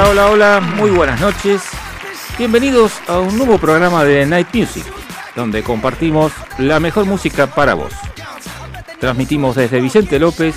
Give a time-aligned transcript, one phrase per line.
[0.00, 1.60] Hola, hola, hola, muy buenas noches.
[2.38, 4.86] Bienvenidos a un nuevo programa de Night Music,
[5.36, 7.92] donde compartimos la mejor música para vos.
[8.98, 10.54] Transmitimos desde Vicente López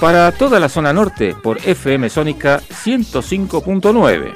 [0.00, 4.34] para toda la zona norte por FM Sónica 105.9.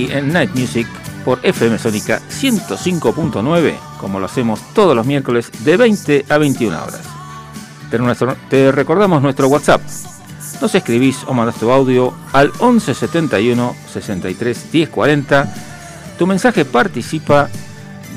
[0.05, 0.87] Aquí en Night Music
[1.25, 7.01] por FM Sónica 105.9, como lo hacemos todos los miércoles de 20 a 21 horas.
[7.99, 9.81] Nuestro- te recordamos nuestro WhatsApp.
[10.61, 15.55] Nos escribís o mandás tu audio al 11 71 63 10 40.
[16.19, 17.49] Tu mensaje participa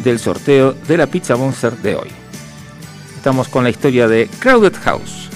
[0.03, 2.09] del sorteo de la Pizza Monster de hoy.
[3.15, 5.29] Estamos con la historia de Crowded House.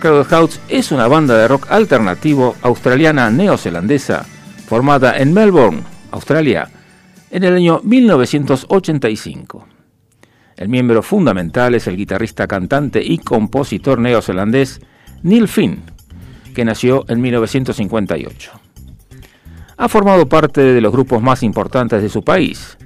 [0.00, 4.24] Crowded House es una banda de rock alternativo australiana neozelandesa
[4.70, 5.82] formada en Melbourne,
[6.12, 6.70] Australia,
[7.32, 9.66] en el año 1985.
[10.56, 14.80] El miembro fundamental es el guitarrista, cantante y compositor neozelandés
[15.24, 15.82] Neil Finn,
[16.54, 18.52] que nació en 1958.
[19.76, 22.78] Ha formado parte de los grupos más importantes de su país,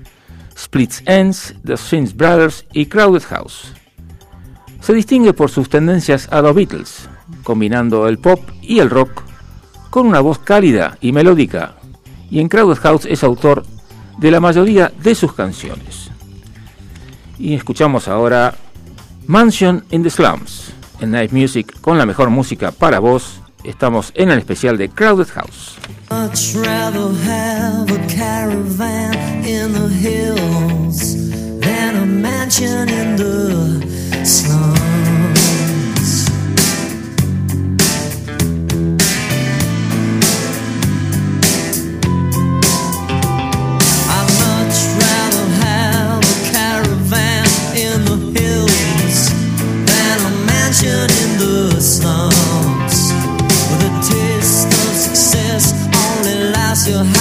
[0.57, 3.75] Splits Ends, The Sphinx Brothers y Crowded House.
[4.81, 7.11] Se distingue por sus tendencias a los Beatles,
[7.43, 9.34] combinando el pop y el rock
[9.95, 11.77] con una voz cálida y melódica,
[12.29, 13.65] y en Crowded House es autor
[14.19, 16.11] de la mayoría de sus canciones.
[17.39, 18.57] Y escuchamos ahora
[19.29, 23.41] Mansion in the Slums en Night Music con la mejor música para vos.
[23.63, 25.77] Estamos en el especial de Crowded House.
[56.93, 57.14] Only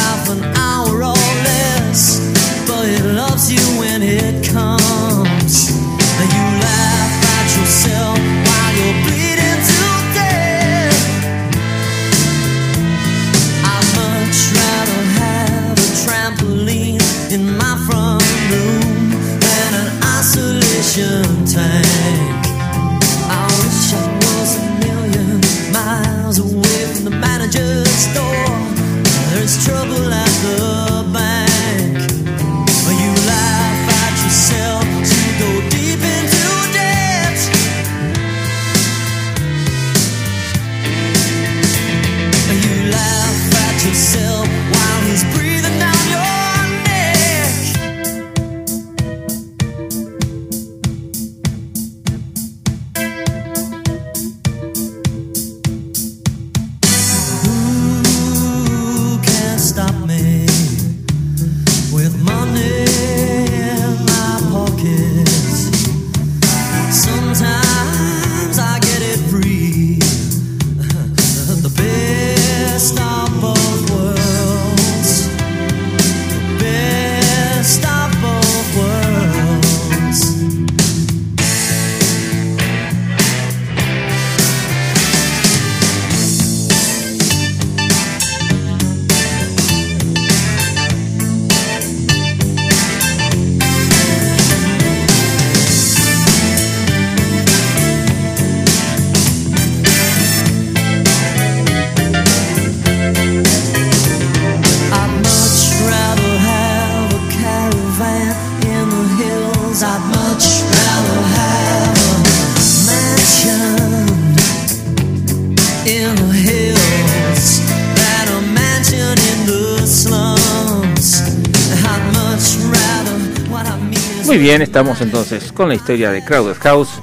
[124.53, 127.01] bien, estamos entonces con la historia de Crowded House,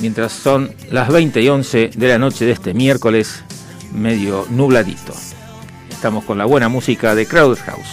[0.00, 3.44] mientras son las 20 y 11 de la noche de este miércoles,
[3.94, 5.14] medio nubladito.
[5.88, 7.88] Estamos con la buena música de Crowded House.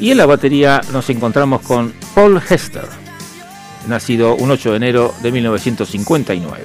[0.00, 2.86] Y en la batería nos encontramos con Paul Hester,
[3.88, 6.62] nacido un 8 de enero de 1959.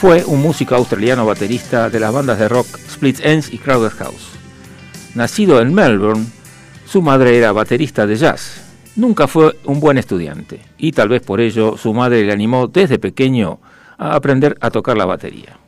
[0.00, 4.28] Fue un músico australiano baterista de las bandas de rock Split Ends y Crowded House.
[5.16, 6.26] Nacido en Melbourne,
[6.86, 8.65] su madre era baterista de jazz.
[8.96, 12.98] Nunca fue un buen estudiante y tal vez por ello su madre le animó desde
[12.98, 13.60] pequeño
[13.98, 15.58] a aprender a tocar la batería.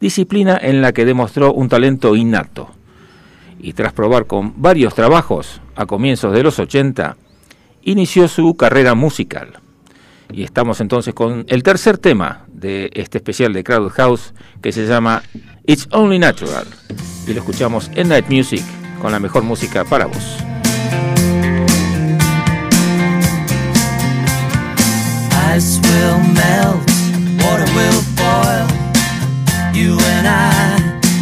[0.00, 2.70] Disciplina en la que demostró un talento innato.
[3.58, 7.16] Y tras probar con varios trabajos a comienzos de los 80,
[7.82, 9.58] inició su carrera musical.
[10.32, 14.86] Y estamos entonces con el tercer tema de este especial de Crowded House que se
[14.86, 15.22] llama
[15.64, 16.66] It's Only Natural.
[17.26, 18.62] Y lo escuchamos en Night Music
[19.00, 20.55] con la mejor música para vos.
[25.56, 26.84] ice will melt,
[27.40, 28.68] water will boil.
[29.72, 30.76] You and I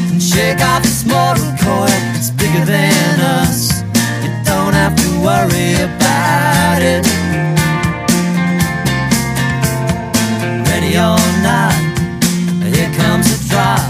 [0.09, 1.87] can shake off this mortal coil.
[2.19, 3.85] It's bigger than us.
[4.25, 7.07] You don't have to worry about it.
[10.69, 11.75] Ready or not,
[12.75, 13.87] here comes a drop.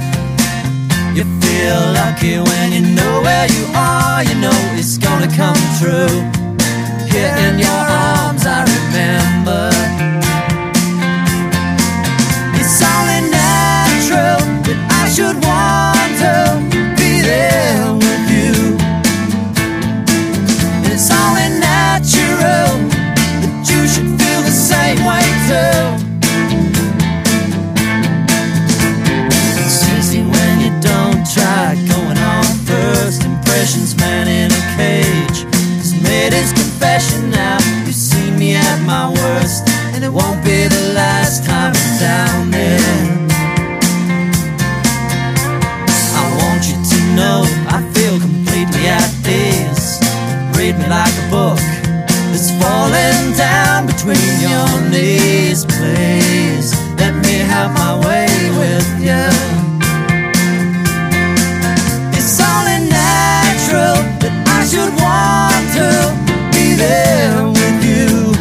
[1.17, 4.23] You feel lucky when you know where you are.
[4.23, 6.21] You know it's gonna come true.
[7.09, 7.83] Here in your
[8.13, 9.74] arms, I remember.
[15.15, 15.94] should walk.
[57.69, 58.29] Have my way
[58.61, 59.25] with you.
[62.13, 65.89] It's only natural that I should want to
[66.53, 68.33] be there with you.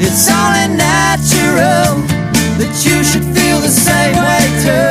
[0.00, 2.00] It's only natural
[2.58, 4.87] that you should feel the same way too.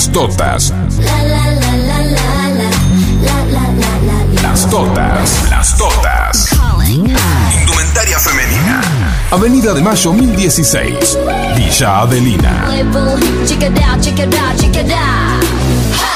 [0.00, 0.72] Las totas.
[4.42, 5.50] Las totas.
[5.50, 6.48] Las totas.
[6.88, 8.80] Indumentaria femenina.
[9.30, 11.18] Avenida de Mayo 1016.
[11.54, 12.66] Villa Adelina.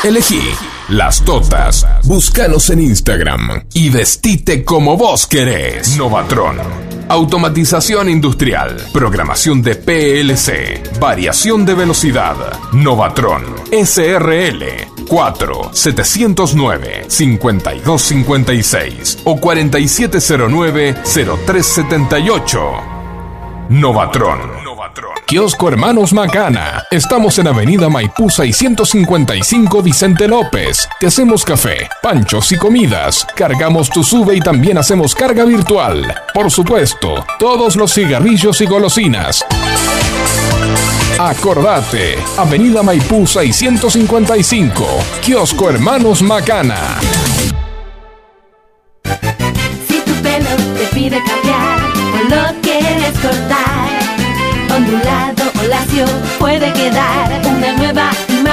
[0.02, 0.40] Elegí
[0.88, 1.86] las totas.
[2.04, 5.98] Búscanos en Instagram y vestite como vos querés.
[5.98, 6.56] Novatron.
[7.08, 8.76] Automatización industrial.
[8.94, 10.82] Programación de PLC.
[10.98, 12.36] Variación de velocidad.
[12.72, 13.42] Novatron.
[13.70, 14.64] SRL.
[15.06, 22.60] 4 709 5256 o 4709 0378.
[23.68, 24.64] Novatron.
[25.26, 26.84] Kiosco Hermanos Macana.
[26.90, 30.86] Estamos en Avenida Maipú 655 Vicente López.
[31.00, 33.26] Te hacemos café, panchos y comidas.
[33.34, 36.14] Cargamos tu sube y también hacemos carga virtual.
[36.34, 39.44] Por supuesto, todos los cigarrillos y golosinas.
[41.18, 44.84] Acordate, Avenida Maipú 655,
[45.22, 46.98] Kiosco Hermanos Macana.
[49.86, 51.78] Si tu pelo te pide cambiar
[52.14, 53.88] o lo quieres cortar,
[54.76, 56.04] ondulado o lacio
[56.40, 58.10] puede quedar una nueva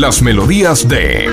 [0.00, 1.26] las melodías de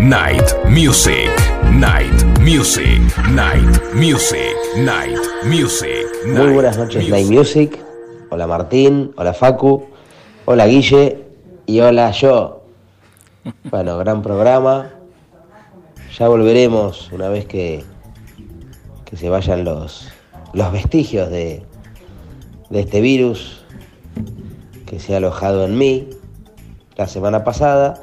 [0.00, 1.30] Night Music,
[1.70, 6.06] Night Music, Night Music, Night Music.
[6.24, 7.78] Muy Night buenas noches, Night Music.
[8.30, 9.86] Hola Martín, hola Facu,
[10.46, 11.26] hola Guille
[11.66, 12.62] y hola yo.
[13.64, 14.90] Bueno, gran programa.
[16.18, 17.84] Ya volveremos una vez que,
[19.04, 20.10] que se vayan los,
[20.54, 21.62] los vestigios de,
[22.70, 23.57] de este virus
[24.88, 26.08] que se ha alojado en mí
[26.96, 28.00] la semana pasada,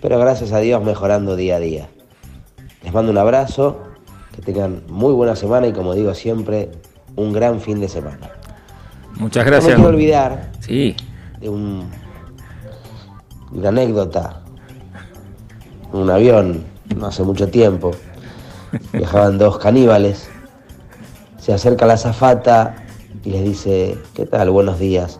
[0.00, 1.88] pero gracias a Dios mejorando día a día.
[2.84, 3.82] Les mando un abrazo,
[4.34, 6.70] que tengan muy buena semana y como digo siempre,
[7.16, 8.30] un gran fin de semana.
[9.16, 9.74] Muchas No me gracias.
[9.74, 10.94] quiero olvidar Sí,
[11.40, 11.90] de, un,
[13.50, 14.40] de una anécdota.
[15.92, 16.64] Un avión,
[16.96, 17.90] no hace mucho tiempo.
[18.92, 20.28] Viajaban dos caníbales.
[21.40, 22.76] Se acerca la azafata
[23.24, 24.50] y les dice, ¿qué tal?
[24.50, 25.18] Buenos días.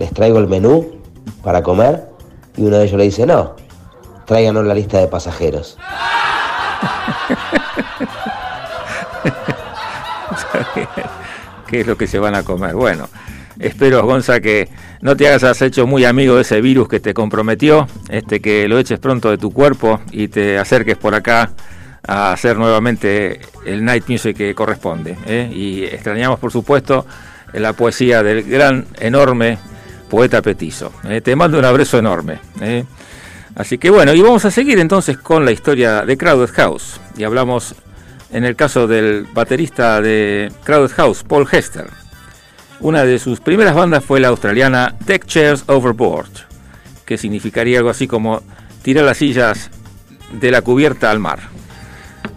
[0.00, 1.02] Les traigo el menú
[1.44, 2.06] para comer.
[2.56, 3.54] Y uno de ellos le dice, no,
[4.24, 5.76] tráiganos la lista de pasajeros.
[11.66, 12.74] ¿Qué es lo que se van a comer?
[12.74, 13.10] Bueno,
[13.58, 14.70] espero, Gonza, que
[15.02, 18.68] no te hagas has hecho muy amigo de ese virus que te comprometió, este que
[18.68, 21.50] lo eches pronto de tu cuerpo y te acerques por acá
[22.08, 25.18] a hacer nuevamente el night music que corresponde.
[25.26, 25.50] ¿eh?
[25.52, 27.04] Y extrañamos, por supuesto,
[27.52, 29.58] la poesía del gran, enorme
[30.10, 30.92] poeta petizo.
[31.08, 31.22] ¿eh?
[31.22, 32.40] Te mando un abrazo enorme.
[32.60, 32.84] ¿eh?
[33.54, 37.00] Así que bueno, y vamos a seguir entonces con la historia de Crowded House.
[37.16, 37.74] Y hablamos
[38.30, 41.88] en el caso del baterista de Crowded House, Paul Hester.
[42.80, 46.30] Una de sus primeras bandas fue la australiana Deck Chairs Overboard,
[47.04, 48.42] que significaría algo así como
[48.82, 49.70] tirar las sillas
[50.32, 51.40] de la cubierta al mar.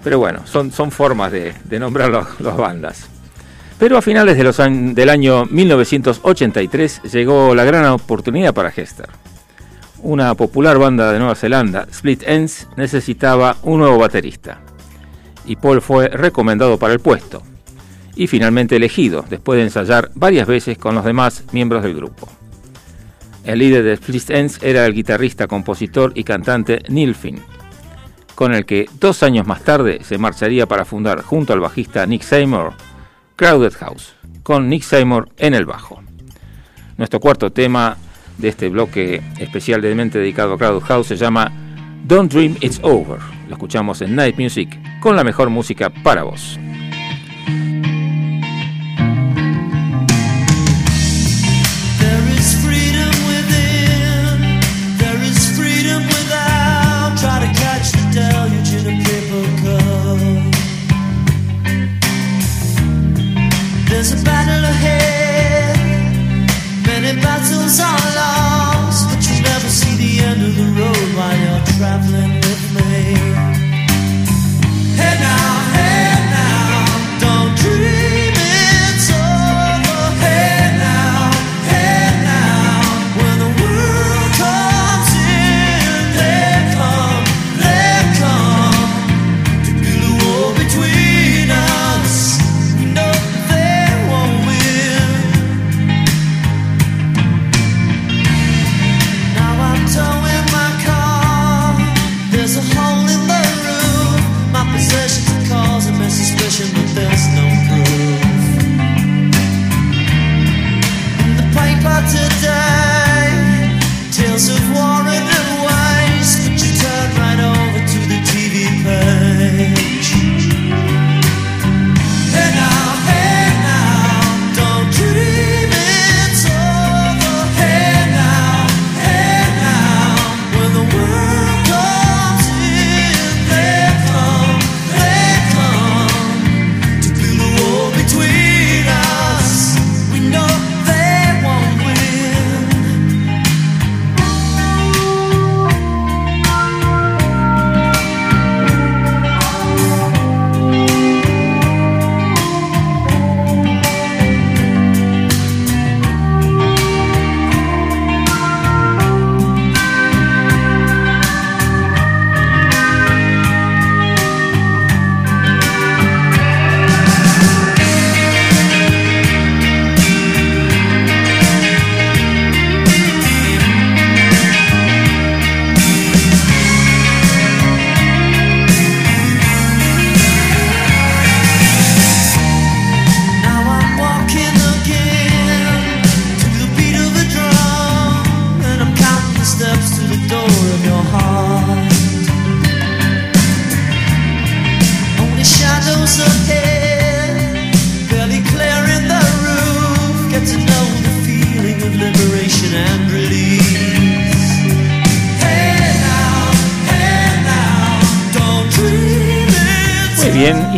[0.03, 3.12] Pero bueno, son, son formas de, de nombrar las bandas.
[3.79, 9.09] Pero a finales del año 1983 llegó la gran oportunidad para Hester.
[9.99, 14.59] Una popular banda de Nueva Zelanda, Split Ends, necesitaba un nuevo baterista.
[15.45, 17.41] Y Paul fue recomendado para el puesto.
[18.15, 22.29] Y finalmente elegido, después de ensayar varias veces con los demás miembros del grupo.
[23.43, 27.41] El líder de Split Ends era el guitarrista, compositor y cantante Neil Finn,
[28.35, 32.21] con el que dos años más tarde se marcharía para fundar junto al bajista Nick
[32.21, 32.73] Seymour
[33.35, 34.13] Crowded House,
[34.43, 36.01] con Nick Seymour en el bajo.
[36.97, 37.97] Nuestro cuarto tema
[38.37, 41.51] de este bloque especialmente dedicado a Crowded House se llama
[42.05, 43.19] Don't Dream It's Over.
[43.47, 46.59] Lo escuchamos en Night Music con la mejor música para vos.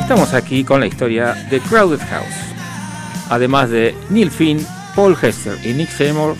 [0.05, 2.53] Estamos aquí con la historia de Crowded House.
[3.31, 4.63] Además de Neil Finn,
[4.95, 6.35] Paul Hester y Nick Seymour,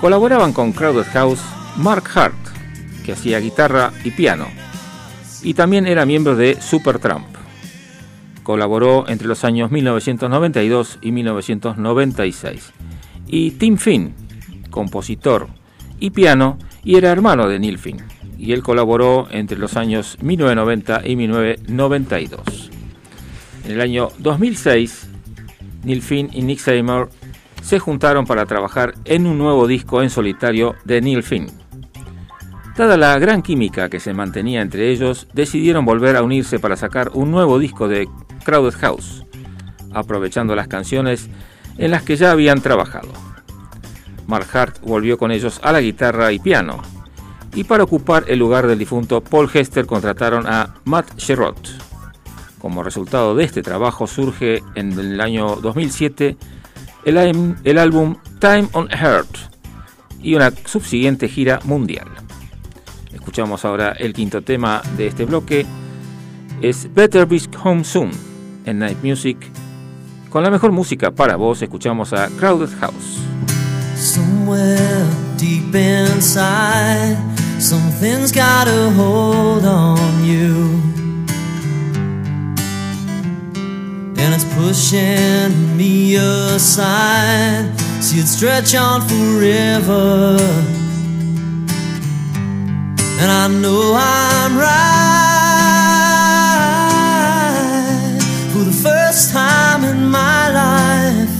[0.00, 1.42] colaboraban con Crowded House
[1.76, 2.38] Mark Hart,
[3.04, 4.46] que hacía guitarra y piano,
[5.42, 7.26] y también era miembro de Supertramp.
[8.42, 12.72] Colaboró entre los años 1992 y 1996.
[13.26, 14.14] Y Tim Finn,
[14.70, 15.48] compositor
[16.00, 18.02] y piano, y era hermano de Neil Finn.
[18.38, 22.70] y él colaboró entre los años 1990 y 1992.
[23.66, 25.08] En el año 2006,
[25.82, 27.10] Neil Finn y Nick Seymour
[27.62, 31.48] se juntaron para trabajar en un nuevo disco en solitario de Neil Finn.
[32.76, 37.10] Dada la gran química que se mantenía entre ellos, decidieron volver a unirse para sacar
[37.14, 38.08] un nuevo disco de
[38.44, 39.26] Crowded House,
[39.92, 41.28] aprovechando las canciones
[41.76, 43.08] en las que ya habían trabajado.
[44.28, 46.82] Mark Hart volvió con ellos a la guitarra y piano,
[47.52, 51.85] y para ocupar el lugar del difunto Paul Hester contrataron a Matt Sherrod.
[52.66, 56.36] Como resultado de este trabajo surge en el año 2007
[57.04, 59.36] el, álbum Time on Earth
[60.20, 62.08] y una subsiguiente gira mundial.
[63.14, 65.64] Escuchamos ahora el quinto tema de este bloque,
[66.60, 68.10] es Better Be Home Soon
[68.64, 69.38] en Night Music.
[70.28, 73.20] Con la mejor música para vos escuchamos a Crowded House.
[84.18, 87.72] And it's pushing me aside.
[88.00, 90.38] See it stretch on forever.
[93.20, 94.96] And I know I'm right
[98.52, 101.36] for the first time in my life.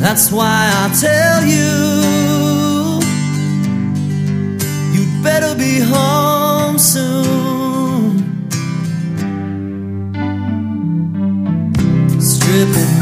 [0.00, 1.97] That's why I tell you,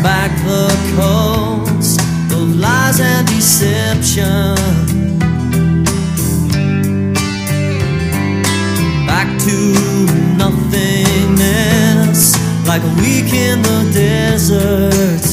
[0.06, 4.54] back the coast of lies and deception.
[9.04, 9.56] Back to
[10.42, 12.20] nothingness,
[12.68, 15.25] like a week in the desert.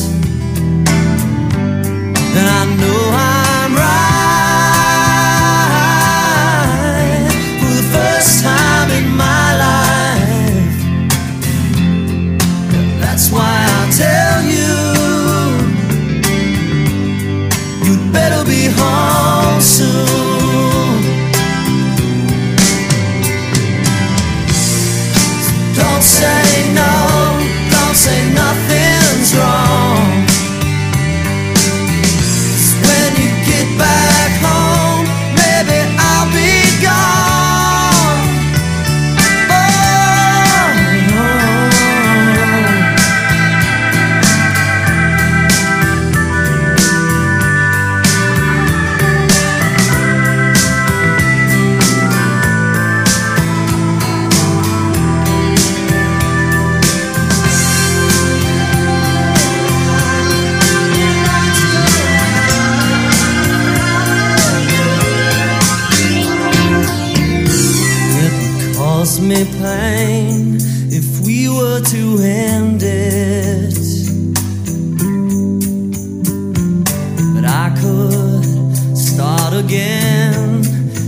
[79.66, 80.64] Again.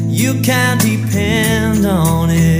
[0.08, 2.55] You can depend on it.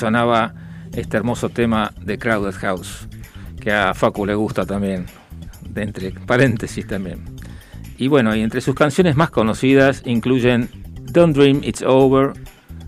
[0.00, 0.54] Sonaba
[0.94, 3.06] este hermoso tema de Crowded House,
[3.60, 5.06] que a Facu le gusta también,
[5.68, 7.24] de entre paréntesis también.
[7.98, 10.70] Y bueno, y entre sus canciones más conocidas incluyen
[11.12, 12.32] Don't Dream It's Over,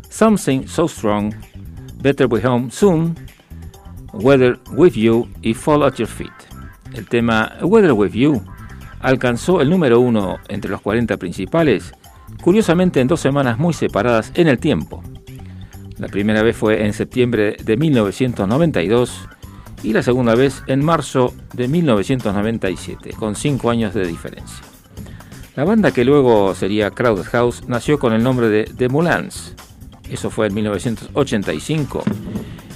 [0.08, 1.34] Something So Strong,
[2.00, 3.14] Better Be Home Soon,
[4.14, 6.32] Weather With You y Fall at Your Feet.
[6.94, 8.42] El tema Weather With You
[9.00, 11.92] alcanzó el número uno entre los 40 principales,
[12.40, 15.02] curiosamente en dos semanas muy separadas en el tiempo.
[16.02, 19.28] La primera vez fue en septiembre de 1992
[19.84, 24.64] y la segunda vez en marzo de 1997, con cinco años de diferencia.
[25.54, 29.54] La banda que luego sería Crowded House nació con el nombre de The Moulins.
[30.10, 32.02] Eso fue en 1985,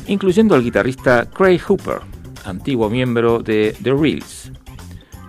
[0.06, 2.02] incluyendo al guitarrista Craig Hooper,
[2.44, 4.52] antiguo miembro de The Reels.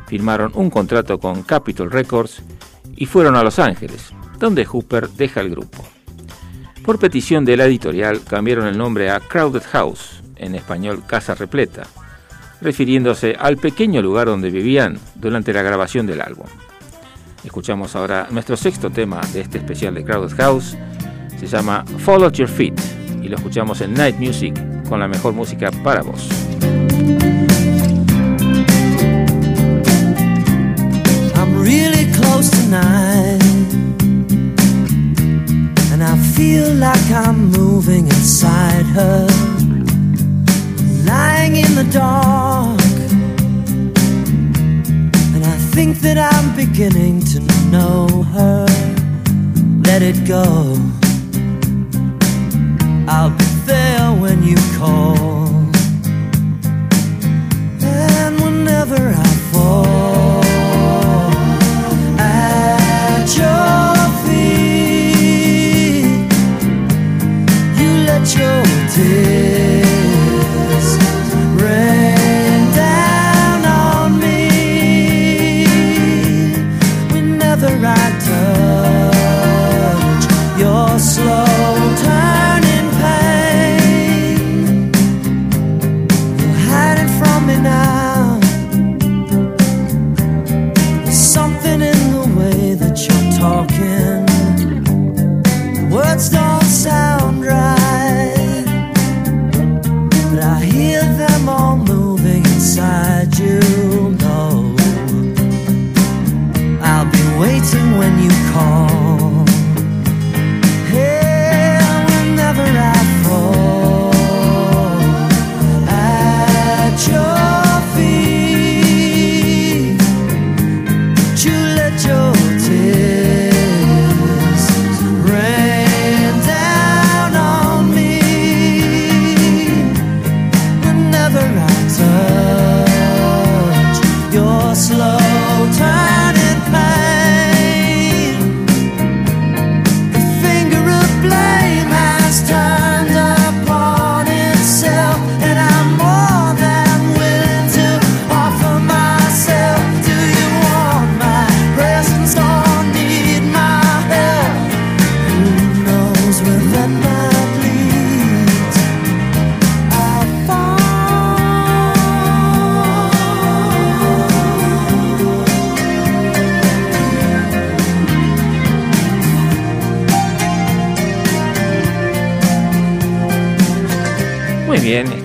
[0.06, 2.44] Firmaron un contrato con Capitol Records
[2.96, 5.97] y fueron a Los Ángeles, donde Hooper deja el grupo.
[6.88, 11.84] Por petición de la editorial cambiaron el nombre a Crowded House, en español Casa Repleta,
[12.62, 16.45] refiriéndose al pequeño lugar donde vivían durante la grabación del álbum.
[17.43, 20.78] Escuchamos ahora nuestro sexto tema de este especial de Crowded House.
[21.38, 22.80] Se llama Follow Your Feet
[23.21, 24.56] y lo escuchamos en Night Music
[24.88, 26.30] con la mejor música para vos.
[46.58, 47.39] Beginning to
[47.70, 48.65] know her.
[49.84, 51.07] Let it go.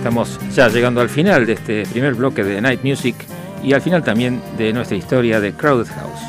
[0.03, 3.15] Estamos ya llegando al final de este primer bloque de Night Music
[3.63, 6.19] y al final también de nuestra historia de Crowded House,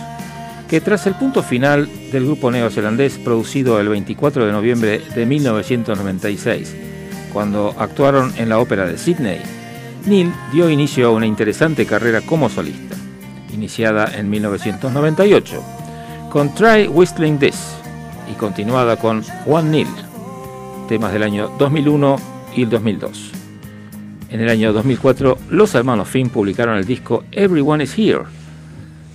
[0.69, 6.73] que tras el punto final del grupo neozelandés producido el 24 de noviembre de 1996,
[7.33, 9.41] cuando actuaron en la ópera de Sydney,
[10.07, 12.95] Neil dio inicio a una interesante carrera como solista,
[13.53, 15.65] iniciada en 1998,
[16.31, 17.75] con Try Whistling This
[18.31, 19.89] y continuada con One Neil,
[20.87, 22.17] temas del año 2001
[22.55, 23.34] y el 2002.
[24.35, 28.25] En el año 2004, los hermanos Finn publicaron el disco Everyone is Here.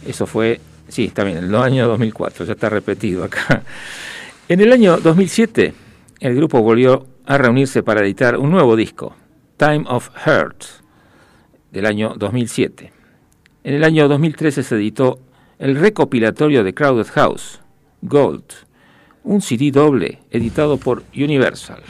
[0.08, 3.63] Eso fue, sí, está bien, el año 2004, ya está repetido acá.
[4.47, 5.73] En el año 2007,
[6.21, 9.13] el grupo volvió a reunirse para editar un nuevo disco,
[9.58, 10.63] Time of Hurt,
[11.69, 12.93] del año 2007.
[13.65, 15.19] En el año 2013 se editó
[15.58, 17.60] el recopilatorio de Crowded House,
[18.03, 18.45] Gold,
[19.25, 21.84] un CD doble editado por Universal.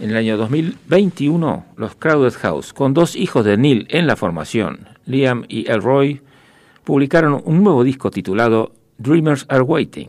[0.00, 4.88] En el año 2021, los Crowded House, con dos hijos de Neil en la formación,
[5.04, 6.22] Liam y Elroy,
[6.84, 10.08] publicaron un nuevo disco titulado Dreamers Are Waiting.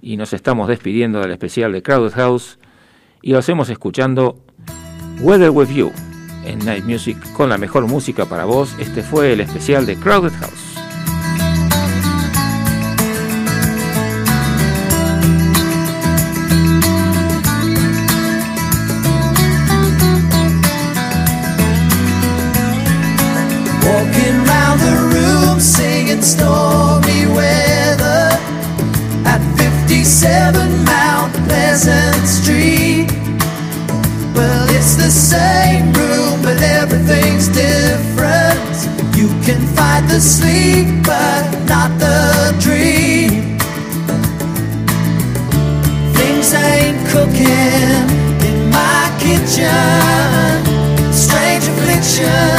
[0.00, 2.58] Y nos estamos despidiendo del especial de Crowded House
[3.20, 4.38] y lo hacemos escuchando
[5.20, 5.92] Weather With You
[6.46, 8.74] en Night Music con la mejor música para vos.
[8.80, 10.75] Este fue el especial de Crowded House.
[30.18, 33.06] 57 Mount Pleasant Street.
[34.34, 38.76] Well, it's the same room, but everything's different.
[39.14, 43.58] You can fight the sleep, but not the dream.
[46.14, 48.08] Things ain't cooking
[48.48, 49.70] in my kitchen.
[51.12, 52.55] Strange affliction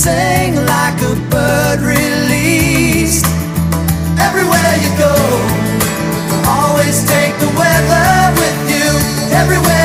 [0.00, 3.26] sing like a bird released?
[4.16, 5.14] Everywhere you go,
[6.48, 8.10] always take the weather
[8.40, 8.88] with you.
[9.36, 9.79] Everywhere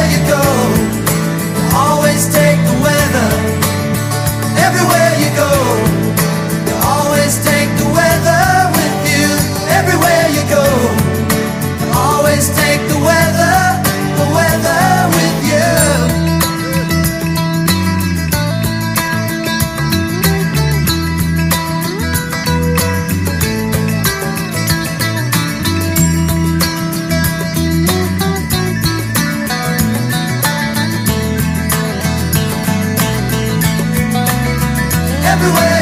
[35.36, 35.74] Everywhere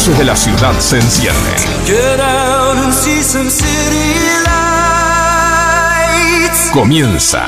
[0.00, 1.54] luces de la ciudad se encienden,
[6.72, 7.44] comienza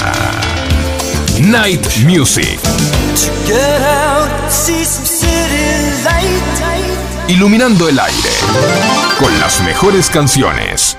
[1.41, 2.61] Night Music,
[7.29, 8.31] iluminando el aire
[9.19, 10.99] con las mejores canciones.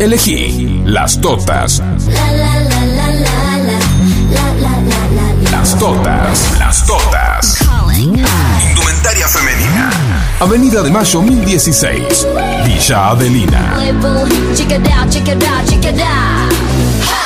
[0.00, 1.82] Elegí las totas.
[5.52, 7.58] Las totas, las totas.
[7.98, 9.90] Indumentaria femenina.
[10.40, 12.26] Avenida de Mayo 1016,
[12.64, 13.76] Villa Adelina.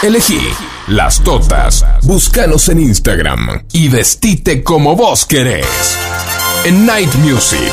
[0.03, 0.41] Elegí
[0.89, 1.87] las totas.
[2.03, 5.97] Búscanos en Instagram y vestite como vos querés.
[6.65, 7.73] En Night Music.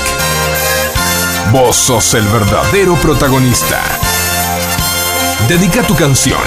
[1.52, 3.82] Vos sos el verdadero protagonista.
[5.52, 6.40] Dedica tu canción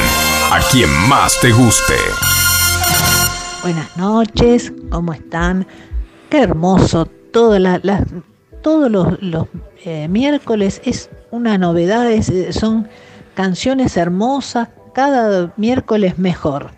[0.51, 1.93] a quien más te guste.
[3.61, 5.67] Buenas noches, ¿cómo están?
[6.31, 8.03] Qué hermoso, la-
[8.63, 9.47] todos los, los,
[9.85, 12.89] eh, miércoles es una novedad, es- eh, son
[13.35, 16.71] canciones hermosas, cada miércoles mejor.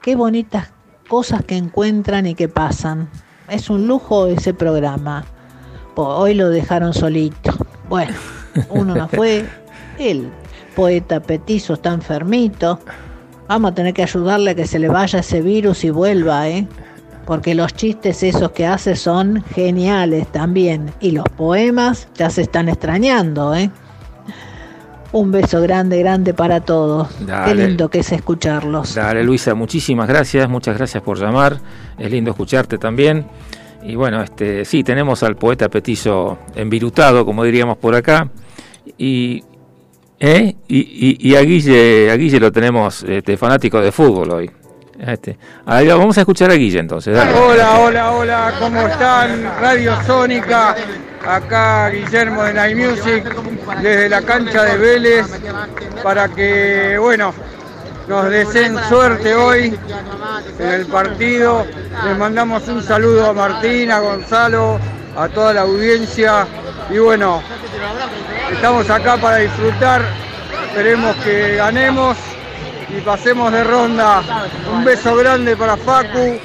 [0.00, 0.72] Qué bonitas
[1.06, 3.10] cosas que encuentran y que pasan.
[3.50, 5.26] Es un lujo ese programa.
[5.96, 7.54] Hoy lo dejaron solito.
[7.90, 8.14] Bueno,
[8.70, 9.46] uno no fue,
[9.98, 10.30] el
[10.78, 12.78] poeta Petizo está enfermito.
[13.48, 16.68] Vamos a tener que ayudarle a que se le vaya ese virus y vuelva, ¿eh?
[17.26, 20.92] Porque los chistes esos que hace son geniales también.
[21.00, 23.72] Y los poemas ya se están extrañando, ¿eh?
[25.10, 27.08] Un beso grande, grande para todos.
[27.44, 28.94] Qué lindo que es escucharlos.
[28.94, 31.58] Dale, Luisa, muchísimas gracias, muchas gracias por llamar.
[31.98, 33.26] Es lindo escucharte también.
[33.82, 38.30] Y bueno, este, sí, tenemos al poeta petizo envirutado, como diríamos por acá.
[38.96, 39.42] Y,
[40.20, 40.54] ¿eh?
[40.68, 44.50] y, y- y a, Guille, a Guille lo tenemos este, fanático de fútbol hoy.
[44.98, 47.16] Este, ahí va, vamos a escuchar a Guille entonces.
[47.16, 49.44] Hola, hola, hola, ¿cómo están?
[49.60, 50.74] Radio Sónica,
[51.24, 53.24] acá Guillermo de Night Music,
[53.80, 55.26] desde la cancha de Vélez,
[56.02, 57.32] para que, bueno,
[58.08, 59.78] nos deseen suerte hoy
[60.58, 61.64] en el partido.
[62.04, 64.80] Les mandamos un saludo a Martín, a Gonzalo,
[65.16, 66.44] a toda la audiencia
[66.90, 67.42] y bueno,
[68.52, 70.02] estamos acá para disfrutar,
[70.68, 72.16] esperemos que ganemos
[72.96, 74.22] y pasemos de ronda.
[74.72, 76.38] Un beso grande para Facu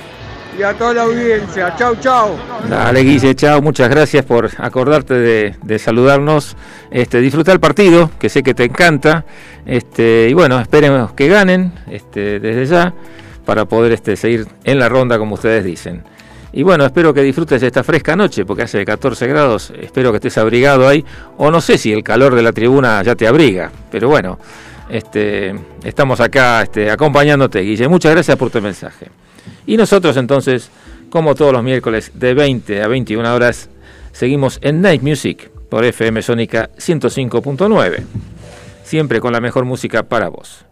[0.58, 1.76] y a toda la audiencia.
[1.78, 2.38] Chau, chau.
[2.70, 6.56] Dale, Guille, chao, muchas gracias por acordarte de, de saludarnos.
[6.92, 9.26] Este, disfruta el partido, que sé que te encanta.
[9.66, 12.94] Este, y bueno, esperemos que ganen este, desde ya
[13.46, 16.04] para poder este, seguir en la ronda, como ustedes dicen.
[16.56, 19.74] Y bueno, espero que disfrutes esta fresca noche, porque hace 14 grados.
[19.76, 21.04] Espero que estés abrigado ahí.
[21.38, 24.38] O no sé si el calor de la tribuna ya te abriga, pero bueno,
[24.88, 27.88] este, estamos acá este, acompañándote, Guille.
[27.88, 29.08] Muchas gracias por tu mensaje.
[29.66, 30.70] Y nosotros entonces,
[31.10, 33.70] como todos los miércoles de 20 a 21 horas,
[34.12, 38.04] seguimos en Night Music por FM Sónica 105.9.
[38.84, 40.66] Siempre con la mejor música para vos.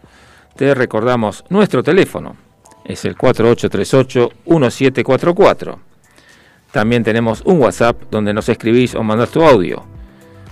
[0.55, 2.50] Te recordamos nuestro teléfono.
[2.85, 5.77] Es el 4838-1744.
[6.71, 9.83] También tenemos un WhatsApp donde nos escribís o mandás tu audio.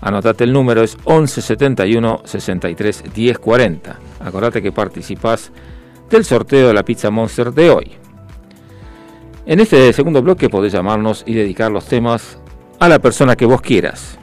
[0.01, 3.99] Anotate el número, es 1171 63 1040.
[4.21, 5.51] Acordate que participás
[6.09, 7.91] del sorteo de la Pizza Monster de hoy.
[9.45, 12.37] En este segundo bloque podés llamarnos y dedicar los temas
[12.79, 14.17] a la persona que vos quieras.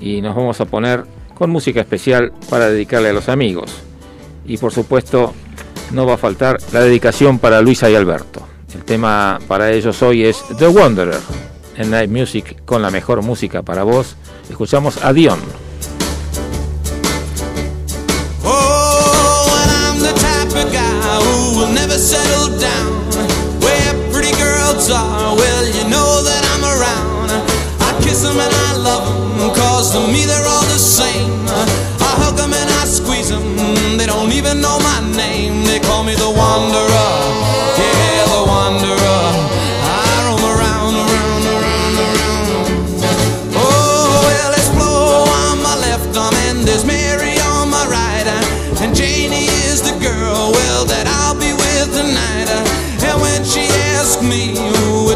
[0.00, 1.04] Y nos vamos a poner
[1.34, 3.82] con música especial para dedicarle a los amigos.
[4.46, 5.34] Y por supuesto,
[5.92, 8.46] no va a faltar la dedicación para Luisa y Alberto.
[8.74, 11.20] El tema para ellos hoy es The Wanderer
[11.76, 14.16] en Night Music con la mejor música para vos.
[14.50, 15.63] Escuchamos a Dion.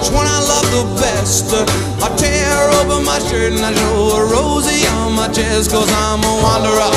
[0.08, 1.52] Which one I love the best,
[2.02, 6.22] I tear open my shirt and I show a Rosie on my chest, cause I'm
[6.24, 6.90] a wanderer.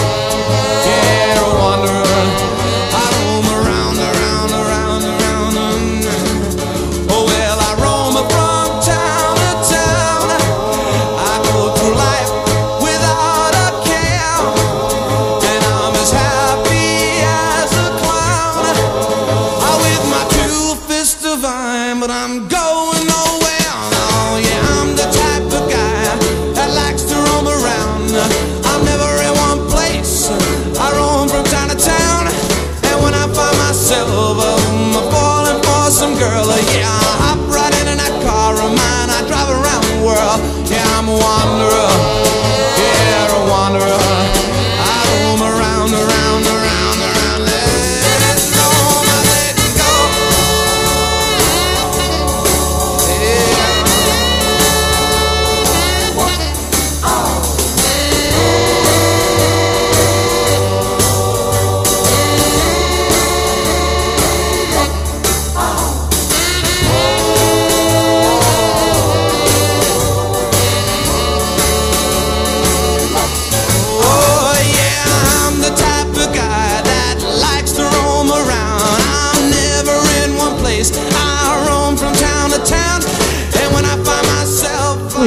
[0.86, 2.51] Yeah, a wanderer.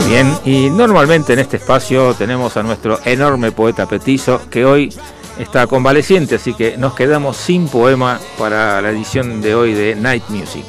[0.06, 4.92] Bien, y normalmente en este espacio tenemos a nuestro enorme poeta petizo que hoy
[5.38, 10.24] está convaleciente, así que nos quedamos sin poema para la edición de hoy de Night
[10.28, 10.64] Music.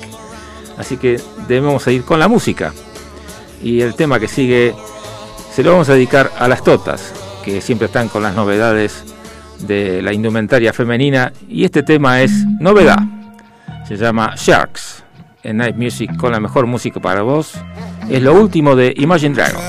[0.78, 2.74] Así que debemos ir con la música.
[3.62, 4.76] Y el tema que sigue
[5.52, 7.14] se lo vamos a dedicar a las totas,
[7.44, 9.04] que siempre están con las novedades
[9.60, 11.32] de la indumentaria femenina.
[11.48, 13.00] Y este tema es novedad.
[13.88, 15.04] Se llama Sharks
[15.44, 17.54] en Night Music con la mejor música para vos.
[18.10, 19.64] es lo último de Imagine Dragons.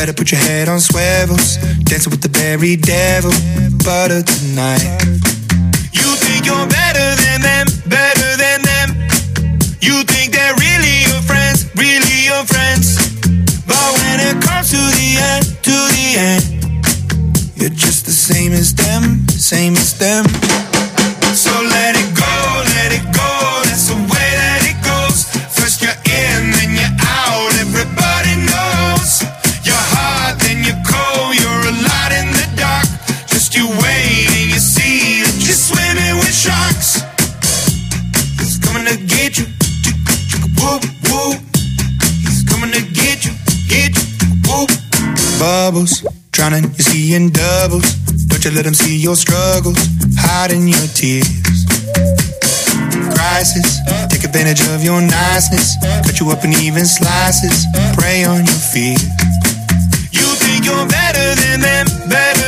[0.00, 1.58] Better put your head on swivels.
[1.84, 3.32] Dancing with the devil.
[3.84, 4.80] Butter tonight.
[5.92, 8.96] You think you're better than them, better than them.
[9.82, 12.96] You think they're really your friends, really your friends.
[13.66, 18.74] But when it comes to the end, to the end, you're just the same as
[18.74, 20.22] them same as them.
[21.34, 22.36] So let it go,
[22.78, 23.30] let it go.
[23.66, 25.26] That's the way that it goes.
[25.58, 27.50] First you're in, then you're out.
[27.58, 29.26] Everybody knows
[29.66, 31.34] you're hot, then you're cold.
[31.34, 32.86] You're a light in the dark.
[33.26, 37.02] Just you wait and you see that you're swimming with sharks.
[38.38, 39.50] He's coming to get you.
[40.62, 41.42] Whoop, whoop.
[42.22, 43.34] He's coming to get you.
[43.66, 44.06] Get you.
[44.46, 44.70] Whoop.
[45.42, 48.09] Bubbles, drowning, you're seeing doubles
[48.40, 49.76] but you let them see your struggles,
[50.16, 51.28] hiding your tears.
[53.12, 57.68] Crisis, take advantage of your niceness, cut you up in even slices,
[58.00, 58.96] prey on your fear.
[60.08, 62.39] You think you're better than them, better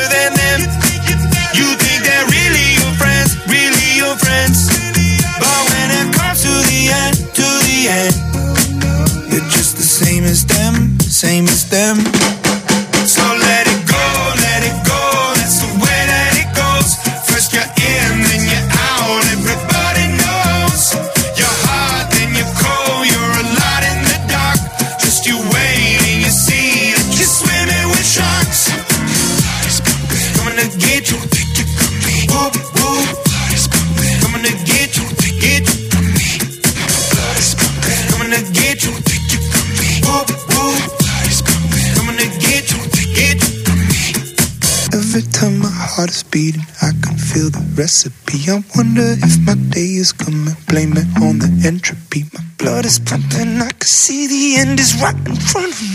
[55.03, 55.92] right in front of me.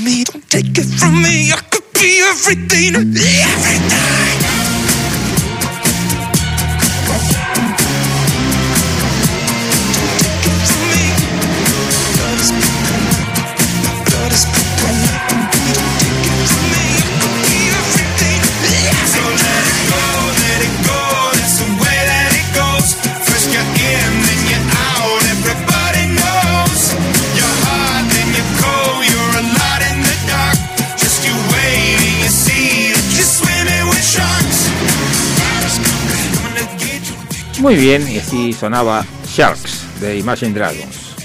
[37.68, 41.16] Muy bien, y así sonaba Sharks de Imagine Dragons.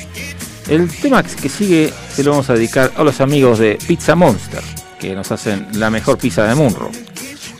[0.68, 4.60] El tema que sigue se lo vamos a dedicar a los amigos de Pizza Monster,
[4.98, 6.90] que nos hacen la mejor pizza de Munro.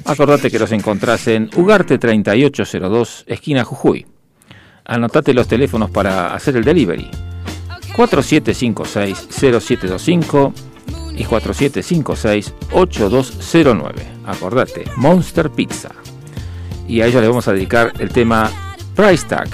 [0.04, 4.04] Acordate que los encontrás en Ugarte 3802, esquina Jujuy.
[4.84, 7.08] Anotate los teléfonos para hacer el delivery.
[7.94, 10.52] 4756-0725
[11.14, 13.92] y 4756-8209.
[14.26, 15.90] Acordate, Monster Pizza.
[16.88, 18.50] Y a ellos les vamos a dedicar el tema
[18.94, 19.48] Price Tag.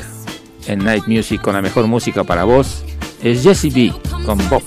[0.66, 2.84] En Night Music con la mejor música para vos
[3.22, 3.92] es Jesse B
[4.26, 4.62] con Bob.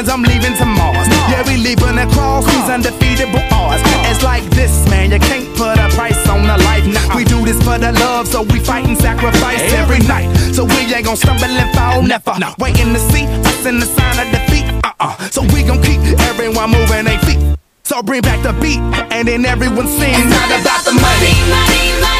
[0.00, 1.08] plans, I'm leaving to Mars.
[1.28, 3.82] Yeah, we leaping across these undefeatable odds.
[4.08, 6.86] It's like this, man, you can't put a price on the life.
[6.86, 10.28] Nah, we do this for the love, so we fight and sacrifice every night.
[10.54, 12.34] So we ain't gonna stumble and fall, never.
[12.58, 14.66] Waiting to see us in the sign of defeat.
[14.84, 15.16] Uh-uh.
[15.30, 17.40] So we gon' keep everyone moving their feet.
[17.84, 18.80] So bring back the beat,
[19.12, 20.18] and then everyone sings.
[20.18, 21.34] It's not about the money.
[21.50, 22.19] money, money.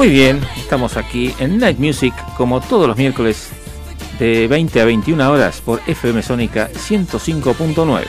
[0.00, 3.50] Muy bien, estamos aquí en Night Music como todos los miércoles
[4.18, 8.04] de 20 a 21 horas por FM Sónica 105.9.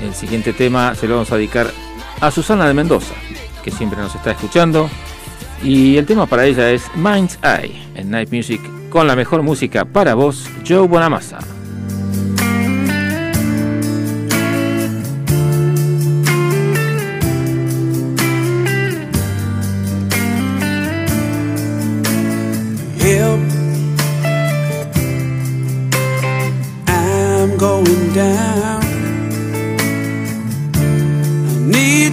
[0.00, 1.72] El siguiente tema se lo vamos a dedicar
[2.20, 3.14] a Susana de Mendoza,
[3.64, 4.88] que siempre nos está escuchando.
[5.64, 9.84] Y el tema para ella es Mind's Eye en Night Music con la mejor música
[9.84, 11.57] para vos, Joe Bonamassa.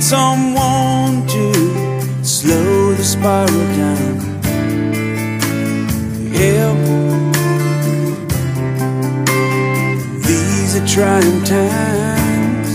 [0.10, 1.52] Someone to
[2.24, 4.20] slow the spiral down.
[6.38, 6.78] Help.
[10.28, 12.72] These are trying times.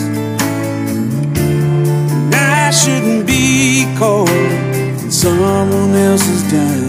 [2.24, 6.79] And I shouldn't be caught in someone else's dime.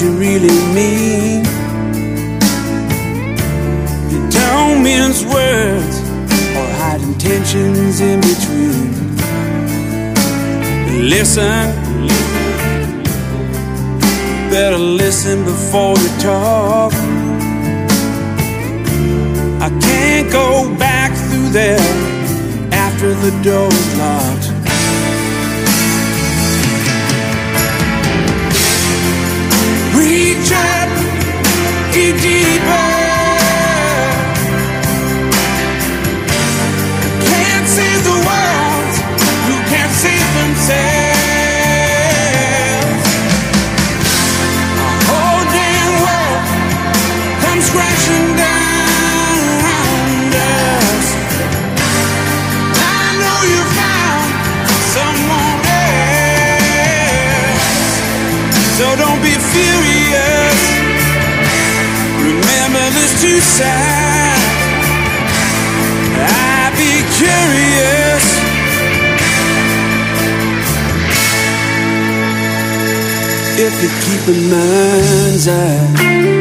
[0.00, 1.44] You really mean.
[4.10, 5.96] You don't mince words
[6.56, 9.16] or hide intentions in between.
[11.08, 11.70] Listen,
[14.50, 16.92] better listen before you talk.
[19.62, 21.78] I can't go back through there
[22.72, 24.45] after the door's locked.
[63.46, 64.44] Sides.
[66.18, 68.26] I'd be curious.
[73.58, 76.35] If you keep in mind's eye.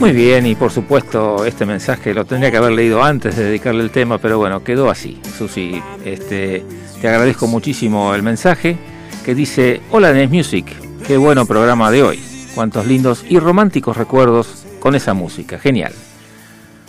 [0.00, 3.82] Muy bien, y por supuesto este mensaje lo tendría que haber leído antes de dedicarle
[3.84, 5.20] el tema, pero bueno, quedó así.
[5.38, 6.64] Susi, este,
[7.00, 8.76] te agradezco muchísimo el mensaje
[9.24, 10.66] que dice, hola Nes Music,
[11.06, 12.20] qué bueno programa de hoy,
[12.56, 15.92] cuántos lindos y románticos recuerdos con esa música, genial.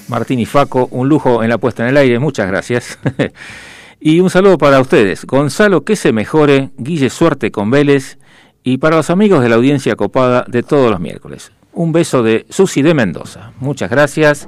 [0.08, 2.98] Martín y Faco, un lujo en la puesta en el aire, muchas gracias.
[4.00, 8.18] y un saludo para ustedes, Gonzalo, que se mejore, Guille Suerte con Vélez,
[8.64, 11.52] y para los amigos de la audiencia copada de todos los miércoles.
[11.74, 13.52] Un beso de Susi de Mendoza.
[13.60, 14.48] Muchas gracias.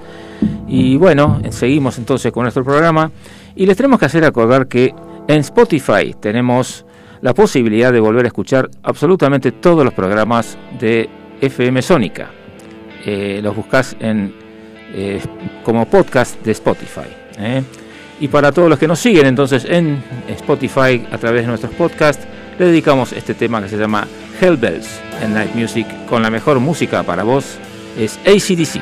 [0.67, 3.11] Y bueno, seguimos entonces con nuestro programa.
[3.55, 4.95] Y les tenemos que hacer acordar que
[5.27, 6.85] en Spotify tenemos
[7.21, 11.09] la posibilidad de volver a escuchar absolutamente todos los programas de
[11.41, 12.31] FM Sónica.
[13.05, 14.33] Eh, los buscas en,
[14.93, 15.21] eh,
[15.63, 17.07] como podcast de Spotify.
[17.37, 17.61] ¿eh?
[18.19, 22.25] Y para todos los que nos siguen entonces en Spotify a través de nuestros podcasts,
[22.57, 24.07] le dedicamos este tema que se llama
[24.41, 24.87] Hellbells
[25.21, 27.57] en Night Music con la mejor música para vos.
[27.97, 28.81] Es ACDC.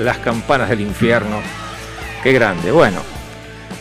[0.00, 1.40] Las campanas del infierno.
[2.22, 2.70] Qué grande.
[2.70, 3.00] Bueno,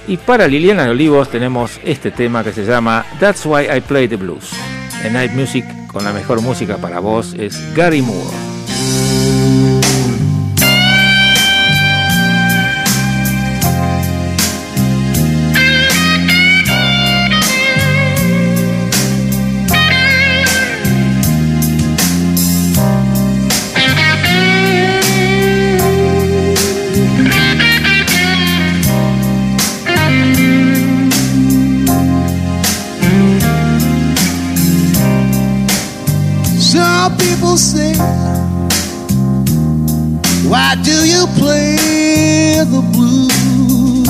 [0.07, 4.07] y para Liliana de Olivos tenemos este tema que se llama That's Why I Play
[4.07, 4.51] the Blues.
[5.03, 8.42] En Night Music, con la mejor música para vos, es Gary Moore.
[37.55, 37.93] Say,
[40.49, 44.07] Why do you play the blues?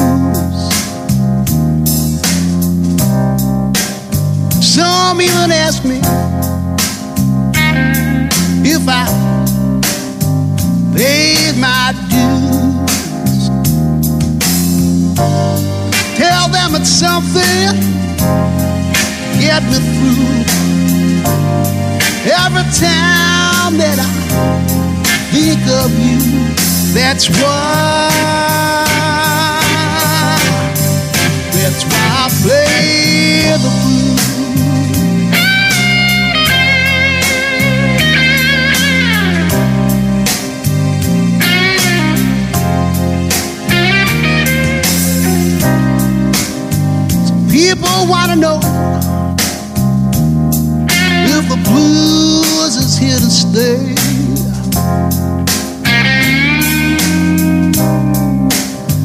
[4.66, 6.00] Some even ask me
[8.64, 9.08] if I
[10.96, 13.50] paid my dues.
[16.18, 17.94] Tell them it's something
[19.40, 20.63] get me through.
[22.26, 24.08] Every time that I
[25.34, 26.20] think of you,
[26.94, 28.10] that's why,
[31.52, 34.24] that's why I play the blues.
[47.52, 48.60] People want to know
[53.44, 53.96] stay.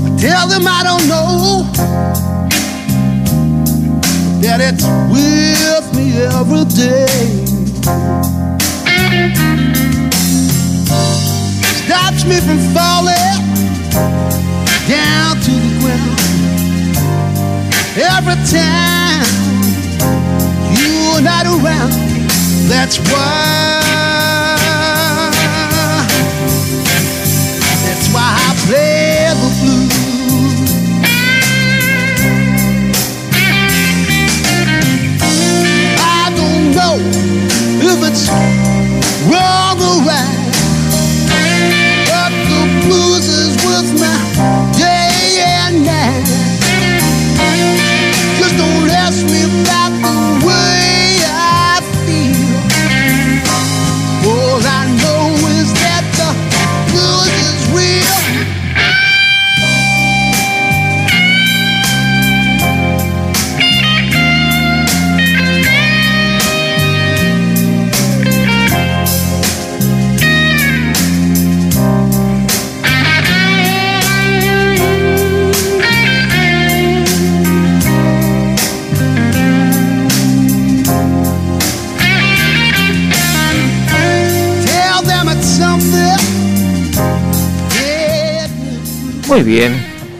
[0.04, 1.64] I tell them I don't know
[4.42, 6.06] that it's with me
[6.38, 7.06] every day.
[11.84, 13.40] Stops me from falling
[14.88, 16.18] down to the ground
[18.14, 19.26] every time
[20.78, 21.92] you're not around.
[22.68, 23.87] That's why.
[38.26, 39.67] Whoa!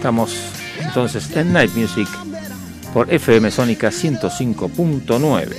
[0.09, 0.35] Estamos
[0.81, 2.09] entonces en Night Music
[2.95, 5.55] por FM Sónica 105.9.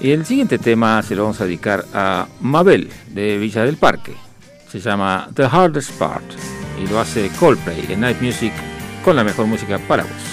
[0.00, 4.14] Y el siguiente tema se lo vamos a dedicar a Mabel de Villa del Parque.
[4.68, 6.24] Se llama The Hardest Part
[6.82, 8.52] y lo hace Coldplay en Night Music
[9.04, 10.29] con la mejor música para vos.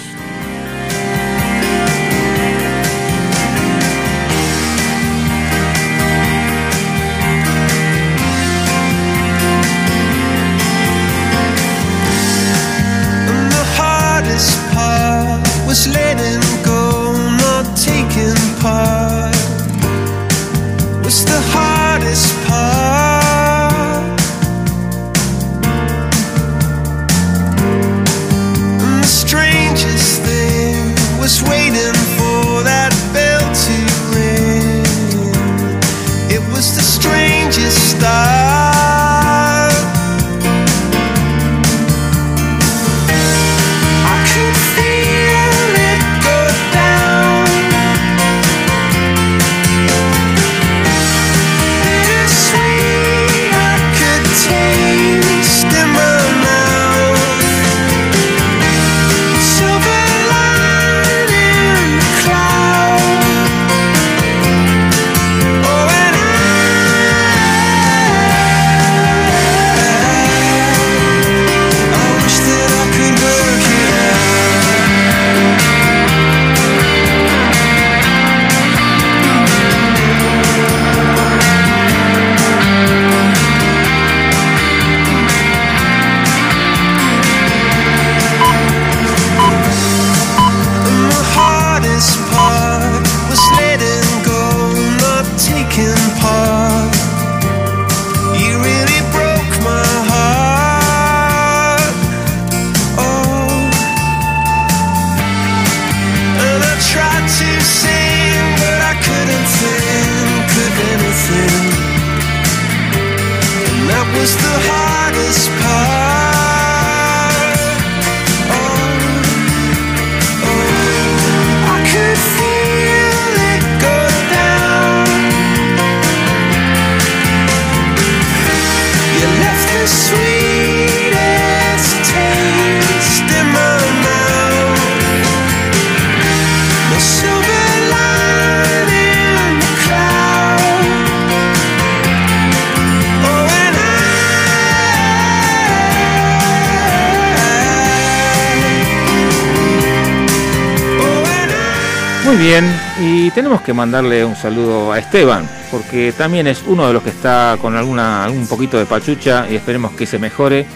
[153.38, 157.56] Tenemos que mandarle un saludo a Esteban, porque también es uno de los que está
[157.62, 160.66] con alguna algún poquito de pachucha y esperemos que se mejore.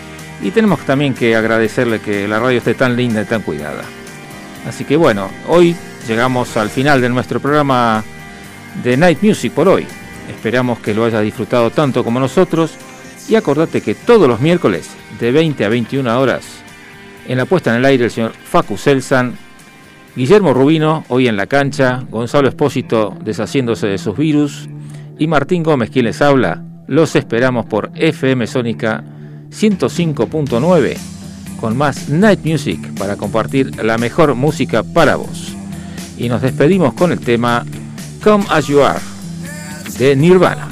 [0.40, 3.82] Y tenemos también que agradecerle que la radio esté tan linda y tan cuidada.
[4.64, 5.74] Así que bueno, hoy
[6.06, 8.04] llegamos al final de nuestro programa
[8.84, 9.84] de Night Music por hoy.
[10.30, 12.74] Esperamos que lo hayas disfrutado tanto como nosotros
[13.28, 14.88] y acordate que todos los miércoles
[15.18, 16.44] de 20 a 21 horas
[17.26, 19.36] en la puesta en el aire el señor Facu Selsan,
[20.14, 24.68] Guillermo Rubino hoy en la cancha, Gonzalo Espósito deshaciéndose de sus virus
[25.18, 26.62] y Martín Gómez quien les habla.
[26.86, 29.02] Los esperamos por FM Sónica
[29.50, 30.96] 105.9
[31.58, 35.56] con más Night Music para compartir la mejor música para vos.
[36.18, 37.64] Y nos despedimos con el tema
[38.22, 39.00] Come As You Are
[39.98, 40.71] de Nirvana.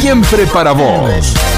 [0.00, 1.49] Siempre para vos.